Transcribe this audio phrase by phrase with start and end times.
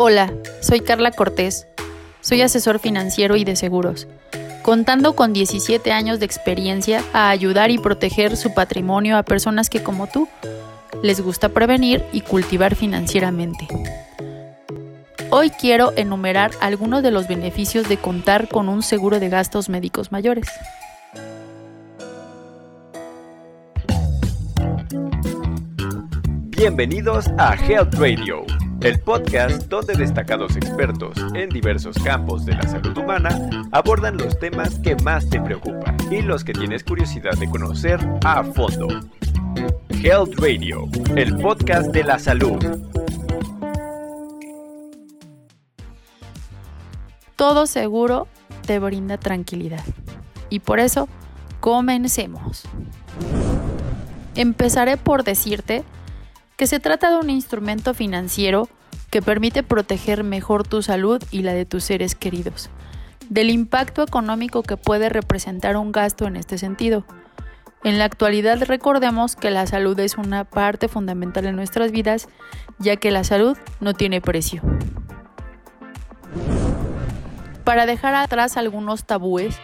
[0.00, 1.66] Hola, soy Carla Cortés.
[2.20, 4.06] Soy asesor financiero y de seguros,
[4.62, 9.82] contando con 17 años de experiencia a ayudar y proteger su patrimonio a personas que
[9.82, 10.28] como tú
[11.02, 13.66] les gusta prevenir y cultivar financieramente.
[15.30, 20.12] Hoy quiero enumerar algunos de los beneficios de contar con un seguro de gastos médicos
[20.12, 20.46] mayores.
[26.56, 28.46] Bienvenidos a Health Radio
[28.80, 34.78] el podcast donde destacados expertos en diversos campos de la salud humana abordan los temas
[34.78, 38.88] que más te preocupan y los que tienes curiosidad de conocer a fondo.
[39.90, 40.84] Health Radio,
[41.16, 42.58] el podcast de la salud.
[47.34, 48.28] Todo seguro
[48.64, 49.84] te brinda tranquilidad.
[50.50, 51.08] Y por eso,
[51.60, 52.62] comencemos.
[54.36, 55.84] Empezaré por decirte
[56.58, 58.68] que se trata de un instrumento financiero
[59.10, 62.68] que permite proteger mejor tu salud y la de tus seres queridos,
[63.30, 67.06] del impacto económico que puede representar un gasto en este sentido.
[67.84, 72.28] En la actualidad recordemos que la salud es una parte fundamental en nuestras vidas,
[72.80, 74.60] ya que la salud no tiene precio.
[77.62, 79.56] Para dejar atrás algunos tabúes,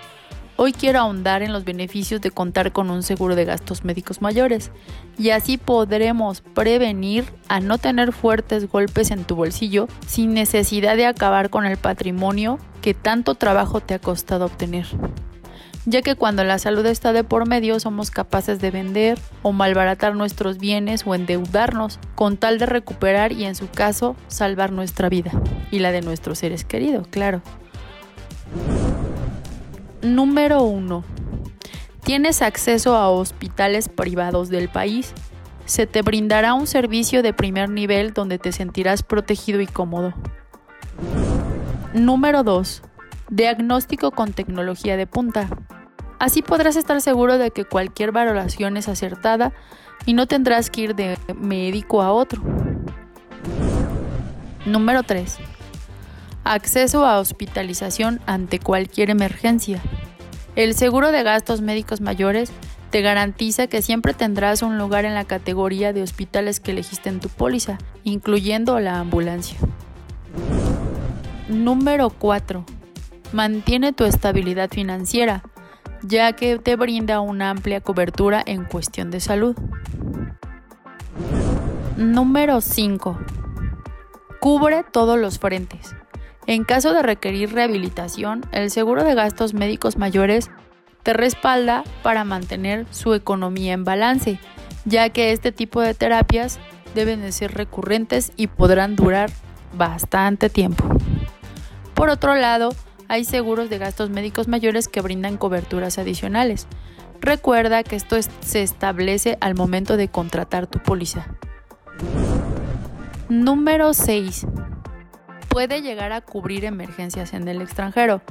[0.57, 4.71] Hoy quiero ahondar en los beneficios de contar con un seguro de gastos médicos mayores
[5.19, 11.07] y así podremos prevenir a no tener fuertes golpes en tu bolsillo sin necesidad de
[11.07, 14.87] acabar con el patrimonio que tanto trabajo te ha costado obtener.
[15.87, 20.15] Ya que cuando la salud está de por medio somos capaces de vender o malbaratar
[20.15, 25.33] nuestros bienes o endeudarnos con tal de recuperar y en su caso salvar nuestra vida
[25.73, 27.43] y la de nuestros seres queridos, claro.
[30.05, 31.03] Número 1.
[32.05, 35.15] Tienes acceso a hospitales privados del país.
[35.65, 40.13] Se te brindará un servicio de primer nivel donde te sentirás protegido y cómodo.
[41.95, 42.83] Número 2.
[43.31, 45.48] Diagnóstico con tecnología de punta.
[46.19, 49.55] Así podrás estar seguro de que cualquier valoración es acertada
[50.05, 52.43] y no tendrás que ir de médico a otro.
[54.67, 55.39] Número 3
[56.45, 59.81] acceso a hospitalización ante cualquier emergencia.
[60.57, 62.53] El seguro de gastos médicos mayores
[62.91, 67.19] te garantiza que siempre tendrás un lugar en la categoría de hospitales que elegiste en
[67.19, 69.59] tu póliza, incluyendo la ambulancia.
[71.49, 72.65] Número 4.
[73.33, 75.43] Mantiene tu estabilidad financiera,
[76.03, 79.57] ya que te brinda una amplia cobertura en cuestión de salud.
[81.97, 83.19] Número 5.
[84.39, 85.97] Cubre todos los frentes.
[86.47, 90.51] En caso de requerir rehabilitación, el seguro de gastos médicos mayores
[91.03, 94.39] te respalda para mantener su economía en balance,
[94.85, 96.59] ya que este tipo de terapias
[96.95, 99.31] deben de ser recurrentes y podrán durar
[99.77, 100.85] bastante tiempo.
[101.95, 102.75] Por otro lado,
[103.09, 106.67] hay seguros de gastos médicos mayores que brindan coberturas adicionales.
[107.21, 111.27] Recuerda que esto se establece al momento de contratar tu póliza.
[113.31, 114.47] Número 6
[115.55, 118.23] puede llegar a cubrir emergencias en el extranjero.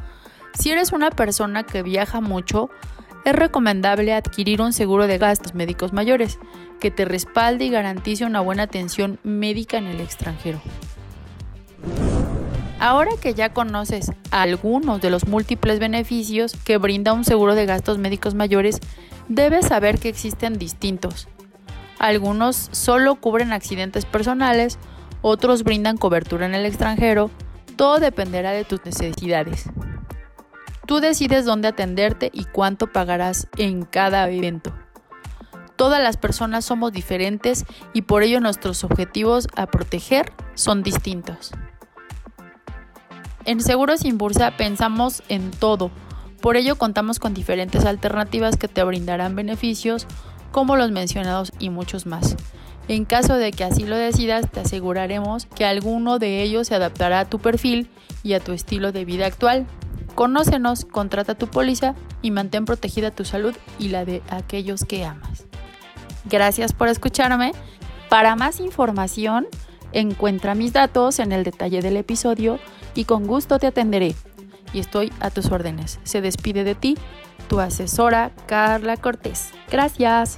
[0.60, 2.70] Si eres una persona que viaja mucho,
[3.24, 6.38] es recomendable adquirir un seguro de gastos médicos mayores
[6.82, 10.62] que te respalde y garantice una buena atención médica en el extranjero.
[12.78, 18.00] Ahora que ya conoces algunos de los múltiples beneficios que brinda un seguro de gastos
[18.00, 18.82] médicos mayores,
[19.30, 21.30] debes saber que existen distintos.
[22.00, 24.78] Algunos solo cubren accidentes personales,
[25.24, 27.32] otros brindan cobertura en el extranjero,
[27.76, 29.66] todo dependerá de tus necesidades.
[30.86, 34.74] Tú decides dónde atenderte y cuánto pagarás en cada evento.
[35.76, 41.52] Todas las personas somos diferentes y por ello nuestros objetivos a proteger son distintos.
[43.46, 45.90] En Seguros Sin Bursa pensamos en todo,
[46.42, 50.06] por ello contamos con diferentes alternativas que te brindarán beneficios
[50.52, 52.36] como los mencionados y muchos más.
[52.88, 57.22] En caso de que así lo decidas, te aseguraremos que alguno de ellos se adaptará
[57.22, 57.90] a tu perfil
[58.24, 59.66] y a tu estilo de vida actual.
[60.16, 65.46] Conócenos, contrata tu póliza y mantén protegida tu salud y la de aquellos que amas.
[66.26, 67.52] Gracias por escucharme.
[68.10, 69.48] Para más información,
[69.92, 72.60] encuentra mis datos en el detalle del episodio
[72.96, 74.14] y con gusto te atenderé.
[74.74, 76.00] Y estoy a tus órdenes.
[76.04, 76.98] Se despide de ti
[77.48, 79.52] tu asesora Carla Cortés.
[79.72, 80.38] Gracias.